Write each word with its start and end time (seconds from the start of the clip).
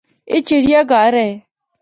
اے 0.29 0.37
چڑیا 0.47 0.81
گھر 0.93 1.13
اے۔ 1.21 1.29